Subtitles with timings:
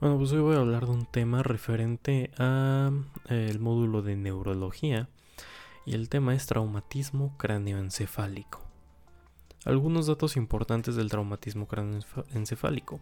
[0.00, 5.10] Bueno, pues hoy voy a hablar de un tema referente al módulo de neurología
[5.84, 8.62] y el tema es traumatismo cráneoencefálico.
[9.66, 12.98] Algunos datos importantes del traumatismo cráneoencefálico.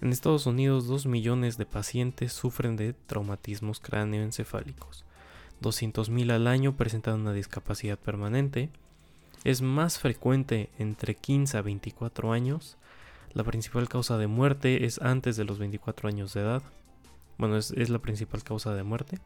[0.00, 5.04] En Estados Unidos, 2 millones de pacientes sufren de traumatismos cráneoencefálicos.
[5.62, 8.70] 200.000 al año presentan una discapacidad permanente.
[9.42, 12.76] Es más frecuente entre 15 a 24 años.
[13.32, 16.62] La principal causa de muerte es antes de los 24 años de edad.
[17.38, 19.18] Bueno, es, es la principal causa de muerte.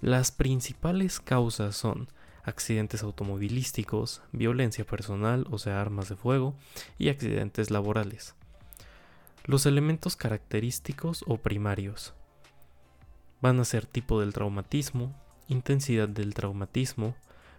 [0.00, 2.08] Las principales causas son
[2.44, 6.54] accidentes automovilísticos, violencia personal, o sea, armas de fuego,
[6.98, 8.34] y accidentes laborales.
[9.44, 12.14] Los elementos característicos o primarios
[13.40, 15.14] van a ser tipo del traumatismo,
[15.48, 17.14] intensidad del traumatismo,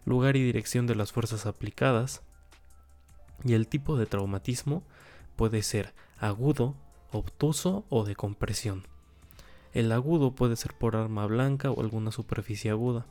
[0.06, 2.22] lugar y dirección de las fuerzas aplicadas,
[3.44, 4.84] y el tipo de traumatismo
[5.38, 6.76] puede ser agudo,
[7.12, 8.84] obtuso o de compresión.
[9.74, 13.06] El agudo puede ser por arma blanca o alguna superficie aguda.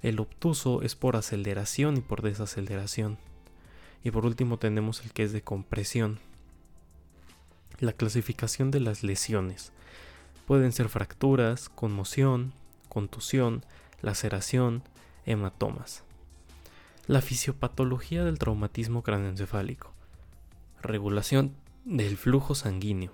[0.00, 3.18] El obtuso es por aceleración y por desaceleración.
[4.02, 6.20] Y por último tenemos el que es de compresión.
[7.80, 9.72] La clasificación de las lesiones.
[10.46, 12.52] Pueden ser fracturas, conmoción,
[12.88, 13.64] contusión,
[14.00, 14.84] laceración,
[15.26, 16.04] hematomas.
[17.06, 19.92] La fisiopatología del traumatismo craneoencefálico.
[20.80, 21.54] Regulación
[21.84, 23.12] del flujo sanguíneo.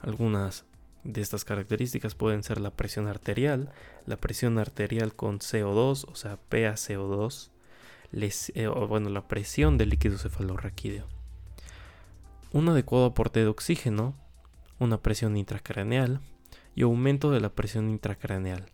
[0.00, 0.64] Algunas
[1.04, 3.70] de estas características pueden ser la presión arterial,
[4.06, 7.50] la presión arterial con CO2, o sea, PaCO2,
[8.54, 11.06] eh, o bueno, la presión del líquido cefalorraquídeo.
[12.52, 14.14] Un adecuado aporte de oxígeno,
[14.78, 16.20] una presión intracraneal
[16.74, 18.66] y aumento de la presión intracraneal.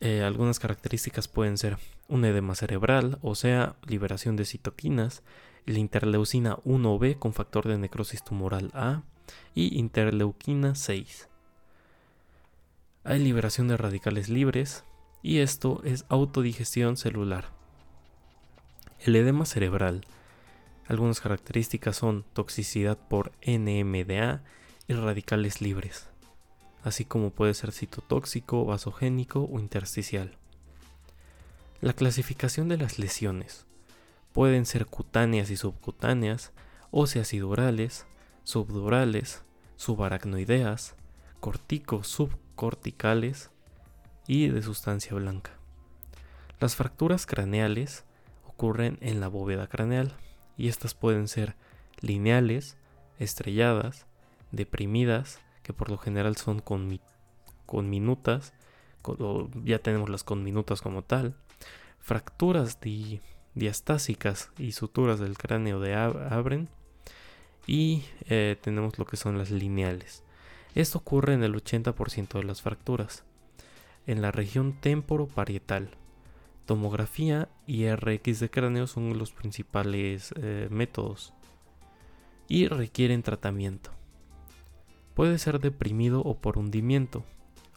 [0.00, 5.22] Eh, algunas características pueden ser un edema cerebral, o sea, liberación de citoquinas,
[5.66, 9.02] la interleucina 1B con factor de necrosis tumoral A,
[9.54, 11.28] y interleuquina 6.
[13.04, 14.84] Hay liberación de radicales libres
[15.22, 17.46] y esto es autodigestión celular.
[19.00, 20.06] El edema cerebral.
[20.86, 24.44] Algunas características son toxicidad por NMDA
[24.86, 26.08] y radicales libres,
[26.84, 30.36] así como puede ser citotóxico, vasogénico o intersticial.
[31.80, 33.66] La clasificación de las lesiones
[34.36, 36.52] pueden ser cutáneas y subcutáneas,
[36.90, 38.06] óseas y durales,
[38.44, 39.42] subdurales,
[39.76, 40.94] subaracnoideas,
[41.40, 43.50] corticos subcorticales
[44.26, 45.52] y de sustancia blanca.
[46.60, 48.04] Las fracturas craneales
[48.46, 50.12] ocurren en la bóveda craneal
[50.58, 51.56] y estas pueden ser
[52.02, 52.76] lineales,
[53.18, 54.04] estrelladas,
[54.52, 57.00] deprimidas, que por lo general son con,
[57.88, 58.52] minutas,
[59.64, 61.36] ya tenemos las conminutas como tal,
[62.00, 62.80] fracturas
[63.56, 66.68] diastásicas y suturas del cráneo de abren
[67.66, 70.22] y eh, tenemos lo que son las lineales.
[70.74, 73.24] Esto ocurre en el 80% de las fracturas.
[74.06, 75.88] En la región temporoparietal,
[76.66, 81.32] tomografía y RX de cráneo son los principales eh, métodos
[82.46, 83.90] y requieren tratamiento.
[85.14, 87.24] Puede ser deprimido o por hundimiento,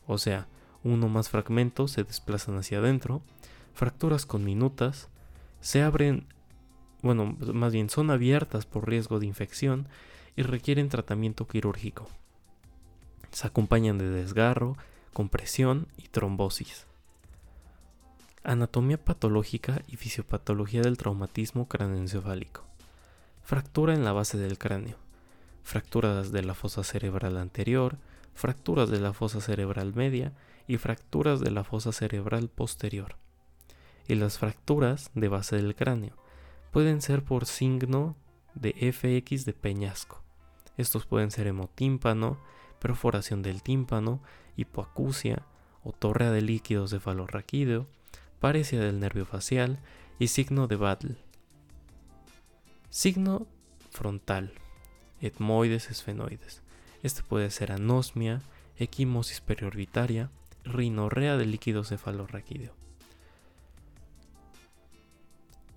[0.05, 0.47] o sea,
[0.83, 3.21] uno más fragmentos se desplazan hacia adentro,
[3.73, 5.09] fracturas con minutas,
[5.61, 6.27] se abren
[7.01, 9.87] bueno, más bien son abiertas por riesgo de infección
[10.35, 12.07] y requieren tratamiento quirúrgico.
[13.31, 14.75] Se acompañan de desgarro,
[15.13, 16.85] compresión y trombosis.
[18.43, 22.63] Anatomía patológica y fisiopatología del traumatismo craneoencefálico.
[23.43, 24.97] Fractura en la base del cráneo.
[25.63, 27.97] Fracturas de la fosa cerebral anterior,
[28.33, 30.33] fracturas de la fosa cerebral media
[30.67, 33.15] y fracturas de la fosa cerebral posterior.
[34.09, 36.15] Y las fracturas de base del cráneo
[36.71, 38.15] pueden ser por signo
[38.55, 40.23] de FX de peñasco.
[40.77, 42.39] Estos pueden ser hemotímpano,
[42.79, 44.19] perforación del tímpano,
[44.57, 45.45] hipoacusia
[45.83, 47.85] o torrea de líquidos de falorraquídeo,
[48.39, 49.79] parecia del nervio facial
[50.17, 51.17] y signo de Battle.
[52.89, 53.45] Signo
[53.91, 54.53] frontal,
[55.21, 56.63] etmoides esfenoides.
[57.03, 58.41] Este puede ser anosmia,
[58.75, 60.31] equimosis periorbitaria,
[60.63, 62.73] rinorrea de líquidos cefalorraquídeo.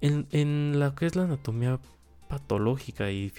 [0.02, 1.78] En, en lo que es la anatomía
[2.28, 3.32] patológica y,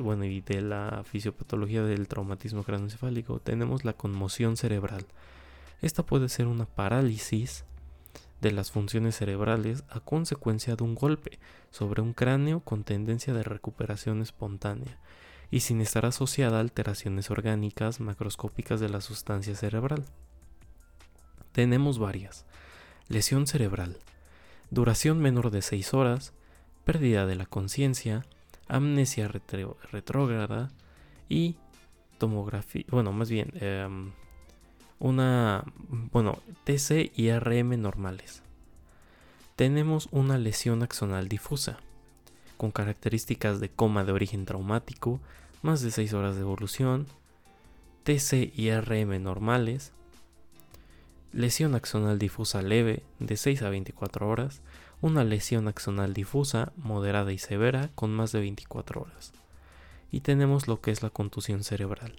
[0.00, 5.06] bueno, de la fisiopatología del traumatismo craneoencefálico tenemos la conmoción cerebral.
[5.80, 7.64] Esta puede ser una parálisis
[8.40, 11.38] de las funciones cerebrales a consecuencia de un golpe
[11.70, 14.98] sobre un cráneo con tendencia de recuperación espontánea
[15.52, 20.04] y sin estar asociada a alteraciones orgánicas macroscópicas de la sustancia cerebral.
[21.52, 22.44] Tenemos varias.
[23.08, 23.98] Lesión cerebral
[24.70, 26.32] duración menor de 6 horas,
[26.84, 28.24] pérdida de la conciencia,
[28.68, 30.70] amnesia retrógrada
[31.28, 31.56] y
[32.18, 34.12] tomografía, bueno, más bien, em,
[34.98, 35.64] una,
[36.12, 38.42] bueno, TC y RM normales.
[39.56, 41.78] Tenemos una lesión axonal difusa,
[42.56, 45.20] con características de coma de origen traumático,
[45.62, 47.06] más de 6 horas de evolución,
[48.04, 49.92] TC y RM normales,
[51.32, 54.62] lesión axonal difusa leve de 6 a 24 horas,
[55.00, 59.32] una lesión axonal difusa moderada y severa con más de 24 horas.
[60.10, 62.16] Y tenemos lo que es la contusión cerebral.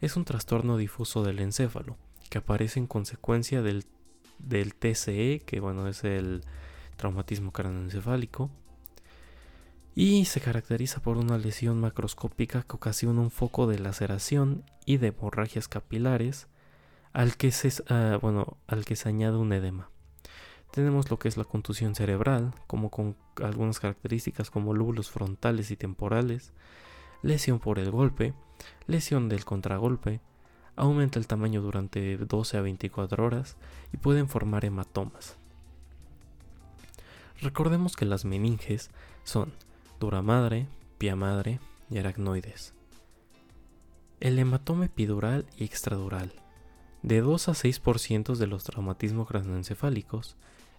[0.00, 1.96] Es un trastorno difuso del encéfalo
[2.28, 3.84] que aparece en consecuencia del,
[4.38, 6.42] del TCE, que bueno es el
[6.96, 8.50] traumatismo craneoencefálico,
[9.94, 15.08] y se caracteriza por una lesión macroscópica que ocasiona un foco de laceración y de
[15.08, 16.48] hemorragias capilares
[17.12, 19.90] al que se, ah, bueno, al que se añade un edema.
[20.70, 25.76] Tenemos lo que es la contusión cerebral, como con algunas características como lóbulos frontales y
[25.76, 26.52] temporales,
[27.22, 28.32] lesión por el golpe,
[28.86, 30.20] lesión del contragolpe,
[30.74, 33.56] aumenta el tamaño durante 12 a 24 horas
[33.92, 35.36] y pueden formar hematomas.
[37.42, 38.90] Recordemos que las meninges
[39.24, 39.52] son
[40.00, 41.60] dura madre, pia madre
[41.90, 42.72] y aracnoides.
[44.20, 46.32] El hematoma epidural y extradural.
[47.02, 50.36] De 2 a 6% de los traumatismos craneoencefálicos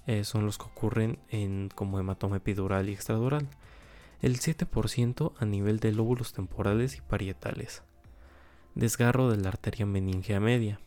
[0.08, 3.50] eh, son los que ocurren en, como hematoma epidural y extradural.
[4.22, 7.84] El 7% a nivel de lóbulos temporales y parietales.
[8.74, 10.80] Desgarro de la arteria meningea media.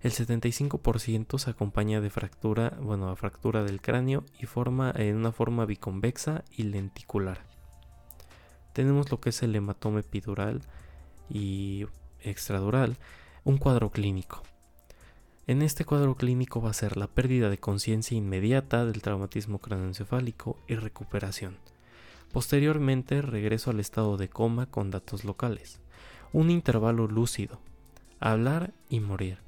[0.00, 5.66] El 75% se acompaña de fractura, bueno, fractura del cráneo y forma en una forma
[5.66, 7.44] biconvexa y lenticular.
[8.72, 10.62] Tenemos lo que es el hematoma epidural
[11.28, 11.86] y
[12.20, 12.96] extradural,
[13.44, 14.42] un cuadro clínico.
[15.46, 20.58] En este cuadro clínico va a ser la pérdida de conciencia inmediata del traumatismo craneoencefálico
[20.68, 21.56] y recuperación.
[22.32, 25.80] Posteriormente regreso al estado de coma con datos locales,
[26.32, 27.58] un intervalo lúcido,
[28.20, 29.38] hablar y morir,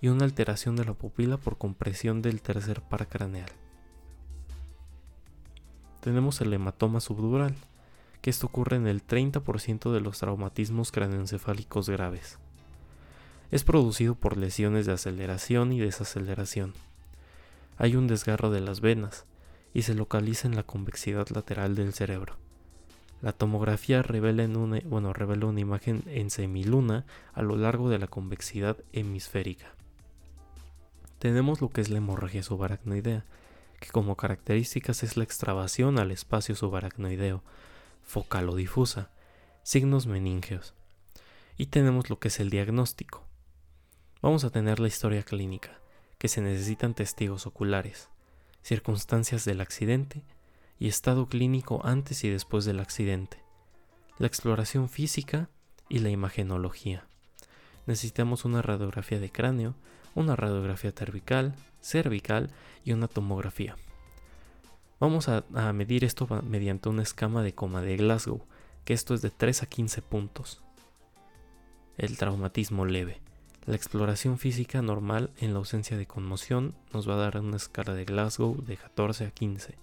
[0.00, 3.50] y una alteración de la pupila por compresión del tercer par craneal.
[6.00, 7.54] Tenemos el hematoma subdural,
[8.22, 12.40] que esto ocurre en el 30% de los traumatismos craneoencefálicos graves.
[13.52, 16.72] Es producido por lesiones de aceleración y desaceleración.
[17.76, 19.26] Hay un desgarro de las venas
[19.74, 22.38] y se localiza en la convexidad lateral del cerebro.
[23.20, 27.04] La tomografía revela, una, bueno, revela una imagen en semiluna
[27.34, 29.74] a lo largo de la convexidad hemisférica.
[31.18, 33.26] Tenemos lo que es la hemorragia subaracnoidea,
[33.80, 37.42] que como características es la extravasación al espacio subaracnoideo,
[38.02, 39.10] focal o difusa,
[39.62, 40.72] signos meningeos.
[41.58, 43.26] Y tenemos lo que es el diagnóstico,
[44.22, 45.80] Vamos a tener la historia clínica,
[46.18, 48.08] que se necesitan testigos oculares,
[48.62, 50.22] circunstancias del accidente
[50.78, 53.42] y estado clínico antes y después del accidente,
[54.18, 55.50] la exploración física
[55.88, 57.04] y la imagenología.
[57.86, 59.74] Necesitamos una radiografía de cráneo,
[60.14, 62.52] una radiografía cervical, cervical
[62.84, 63.74] y una tomografía.
[65.00, 65.42] Vamos a,
[65.72, 68.46] medir esto mediante una escama de coma de Glasgow,
[68.84, 70.62] que esto es de 3 a 15 puntos.
[71.98, 73.20] El traumatismo leve.
[73.64, 77.94] La exploración física normal en la ausencia de conmoción nos va a dar una escala
[77.94, 79.76] de Glasgow de 14 a 15.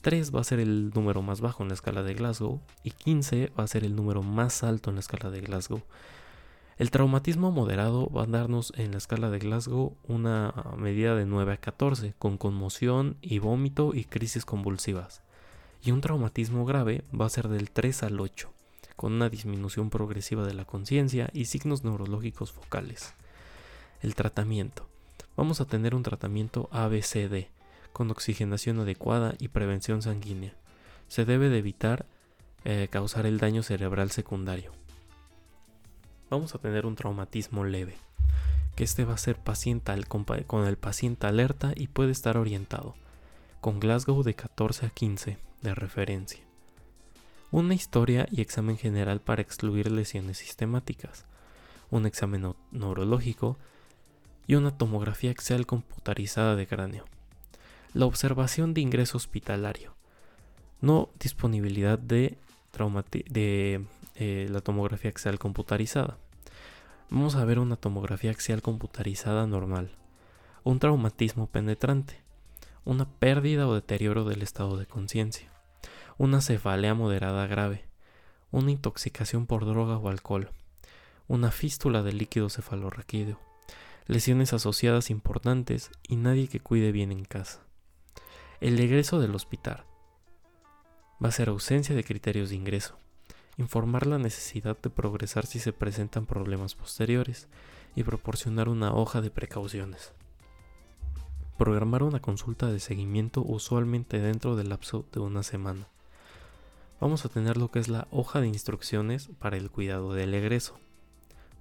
[0.00, 3.50] 3 va a ser el número más bajo en la escala de Glasgow y 15
[3.58, 5.82] va a ser el número más alto en la escala de Glasgow.
[6.76, 11.54] El traumatismo moderado va a darnos en la escala de Glasgow una medida de 9
[11.54, 15.22] a 14, con conmoción y vómito y crisis convulsivas.
[15.82, 18.55] Y un traumatismo grave va a ser del 3 al 8
[18.96, 23.14] con una disminución progresiva de la conciencia y signos neurológicos focales.
[24.00, 24.88] El tratamiento.
[25.36, 27.48] Vamos a tener un tratamiento ABCD,
[27.92, 30.54] con oxigenación adecuada y prevención sanguínea.
[31.08, 32.06] Se debe de evitar
[32.64, 34.72] eh, causar el daño cerebral secundario.
[36.30, 37.96] Vamos a tener un traumatismo leve,
[38.74, 39.92] que este va a ser paciente
[40.46, 42.94] con el paciente alerta y puede estar orientado,
[43.60, 46.45] con Glasgow de 14 a 15 de referencia
[47.56, 51.24] una historia y examen general para excluir lesiones sistemáticas,
[51.90, 53.56] un examen neurológico
[54.46, 57.06] y una tomografía axial computarizada de cráneo.
[57.94, 59.94] La observación de ingreso hospitalario.
[60.82, 62.36] No disponibilidad de,
[64.16, 66.18] eh, la tomografía axial computarizada.
[67.08, 69.92] Vamos a ver una tomografía axial computarizada normal.
[70.62, 72.20] Un traumatismo penetrante.
[72.84, 75.55] Una pérdida o deterioro del estado de conciencia
[76.18, 77.84] una cefalea moderada grave,
[78.50, 80.50] una intoxicación por droga o alcohol,
[81.28, 83.38] una fístula de líquido cefalorraquídeo,
[84.06, 87.60] lesiones asociadas importantes y nadie que cuide bien en casa.
[88.60, 89.84] El egreso del hospital
[91.22, 92.98] va a ser ausencia de criterios de ingreso,
[93.58, 97.46] informar la necesidad de progresar si se presentan problemas posteriores
[97.94, 100.14] y proporcionar una hoja de precauciones.
[101.58, 105.88] Programar una consulta de seguimiento usualmente dentro del lapso de una semana.
[107.00, 110.78] Vamos a tener lo que es la hoja de instrucciones para el cuidado del egreso.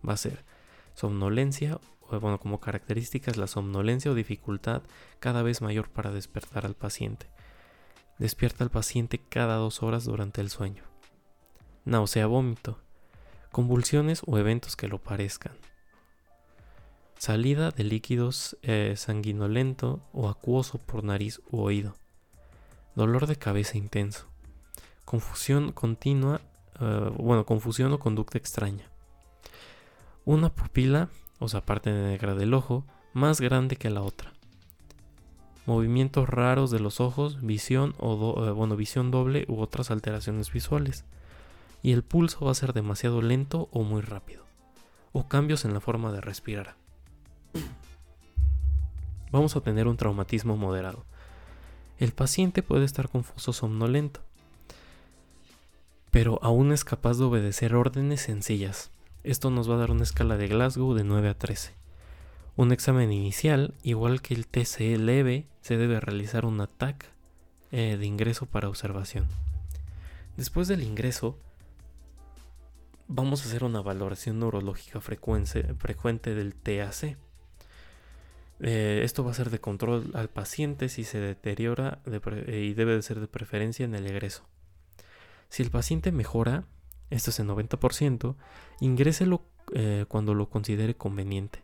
[0.07, 0.45] Va a ser
[0.93, 4.83] somnolencia, bueno, como características la somnolencia o dificultad
[5.19, 7.29] cada vez mayor para despertar al paciente.
[8.17, 10.83] Despierta al paciente cada dos horas durante el sueño.
[11.83, 12.79] Náusea, vómito.
[13.51, 15.57] Convulsiones o eventos que lo parezcan
[17.17, 21.95] salida de líquidos eh, sanguinolento o acuoso por nariz u oído,
[22.95, 24.27] dolor de cabeza intenso,
[25.05, 26.41] confusión continua,
[26.79, 28.89] eh, bueno, confusión o conducta extraña,
[30.25, 31.09] una pupila,
[31.39, 32.83] o sea, parte negra del ojo,
[33.13, 34.33] más grande que la otra,
[35.65, 41.05] movimientos raros de los ojos, visión o eh, bueno, visión doble u otras alteraciones visuales,
[41.81, 44.43] y el pulso va a ser demasiado lento o muy rápido,
[45.13, 46.75] o cambios en la forma de respirar.
[49.31, 51.05] Vamos a tener un traumatismo moderado.
[51.97, 54.21] El paciente puede estar confuso somnolento,
[56.15, 58.89] pero aún es capaz de obedecer órdenes sencillas.
[59.25, 61.73] Esto nos va a dar una escala de Glasgow de 9 a 13.
[62.55, 67.07] Un examen inicial, igual que el TCE leve, se debe realizar un ataque
[67.73, 69.27] eh, de ingreso para observación.
[70.37, 71.37] Después del ingreso,
[73.09, 77.17] vamos a hacer una valoración neurológica frecuente del TAC.
[78.61, 81.99] Eh, esto va a ser de control al paciente si se deteriora
[82.47, 84.47] y debe de ser de preferencia en el egreso.
[85.55, 86.65] Si el paciente mejora,
[87.09, 88.35] esto es el 90%,
[88.81, 89.41] ingréselo
[89.73, 91.63] eh, cuando lo considere conveniente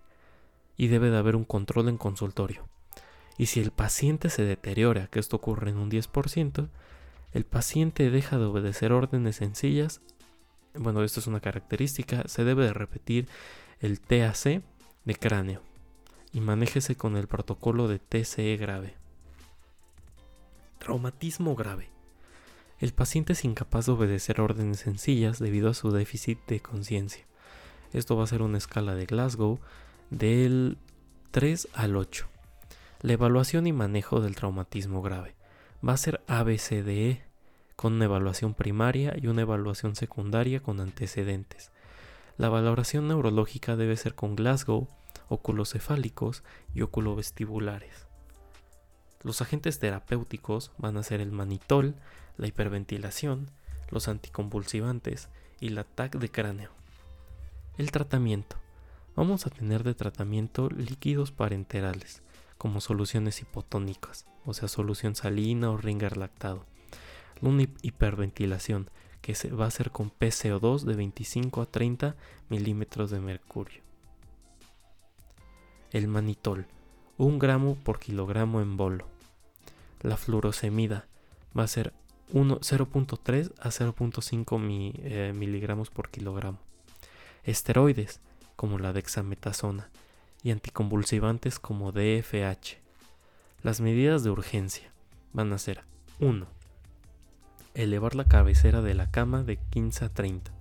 [0.78, 2.70] y debe de haber un control en consultorio.
[3.38, 6.70] Y si el paciente se deteriora, que esto ocurre en un 10%,
[7.34, 10.00] el paciente deja de obedecer órdenes sencillas.
[10.74, 13.28] Bueno, esto es una característica, se debe de repetir
[13.82, 14.64] el TAC
[15.04, 15.64] de cráneo
[16.32, 18.96] y manéjese con el protocolo de TCE grave.
[20.80, 21.91] Traumatismo grave.
[22.82, 27.28] El paciente es incapaz de obedecer órdenes sencillas debido a su déficit de conciencia.
[27.94, 29.60] Esto va a ser una escala de Glasgow
[30.10, 30.80] del
[31.30, 32.28] 3 al 8.
[33.02, 35.36] La evaluación y manejo del traumatismo grave
[35.88, 37.22] va a ser ABCDE
[37.76, 41.72] con una evaluación primaria y una evaluación secundaria con antecedentes.
[42.38, 44.88] La valoración neurológica debe ser con Glasgow
[45.30, 48.08] oculocefálicos y oculovestibulares.
[49.24, 51.96] Los agentes terapéuticos van a ser el manitol,
[52.38, 53.50] la hiperventilación,
[53.90, 56.72] los anticonvulsivantes y la TAC de cráneo.
[57.78, 58.58] El tratamiento.
[59.16, 62.22] Vamos a tener de tratamiento líquidos parenterales,
[62.58, 66.66] como soluciones hipotónicas, o sea, solución salina o ringer lactado.
[67.42, 68.90] Una hiperventilación,
[69.22, 72.16] que se va a ser con PCO2 de 25 a 30
[72.50, 73.84] milímetros de mercurio
[75.92, 76.68] el manitol,
[77.18, 79.08] un gramo por kilogramo en bolo.
[80.02, 81.08] La fluorosemida
[81.58, 81.94] va a ser
[82.34, 86.60] 0.3 a 0.5 eh, miligramos por kilogramo.
[87.44, 88.22] Esteroides,
[88.56, 89.90] como la dexametasona,
[90.44, 92.78] y anticonvulsivantes como DFH.
[93.64, 94.92] Las medidas de urgencia
[95.34, 95.84] van a ser
[96.20, 96.48] 1.
[97.74, 100.52] Elevar la cabecera de la cama de 15 a 30.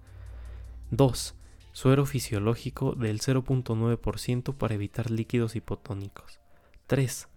[0.90, 1.34] 2
[1.72, 6.40] suero fisiológico del 0.9% para evitar líquidos hipotónicos.
[6.86, 7.28] 3.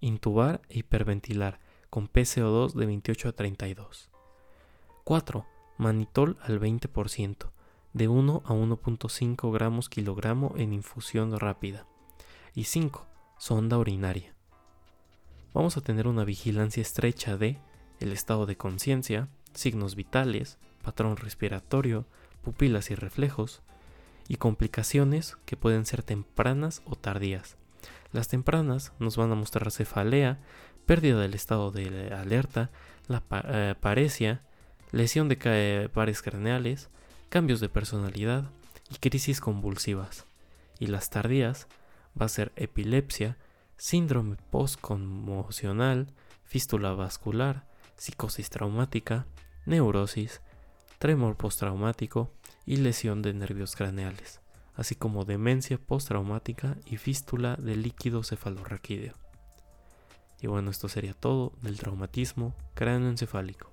[0.00, 1.60] Intubar e hiperventilar
[1.92, 4.08] con PCO2 de 28 a 32.
[5.04, 5.46] 4.
[5.76, 7.50] Manitol al 20%,
[7.92, 11.86] de 1 a 1.5 gramos kilogramo en infusión rápida.
[12.54, 13.06] Y 5.
[13.36, 14.34] Sonda urinaria.
[15.52, 17.58] Vamos a tener una vigilancia estrecha de
[18.00, 22.06] el estado de conciencia, signos vitales, patrón respiratorio,
[22.40, 23.60] pupilas y reflejos,
[24.28, 27.58] y complicaciones que pueden ser tempranas o tardías.
[28.12, 30.38] Las tempranas nos van a mostrar cefalea,
[30.86, 32.70] pérdida del estado de alerta,
[33.08, 34.42] la eh, paresia,
[34.90, 36.88] lesión de pares craneales,
[37.28, 38.50] cambios de personalidad
[38.90, 40.26] y crisis convulsivas.
[40.78, 41.66] Y las tardías
[42.20, 43.36] va a ser epilepsia,
[43.76, 46.12] síndrome postconmocional,
[46.44, 47.64] fístula vascular,
[47.96, 49.26] psicosis traumática,
[49.64, 50.40] neurosis,
[50.98, 52.30] tremor postraumático,
[52.66, 54.40] y lesión de nervios craneales,
[54.74, 59.21] así como demencia postraumática y fístula de líquido cefalorraquídeo.
[60.42, 63.71] Y bueno, esto sería todo del traumatismo cráneoencefálico.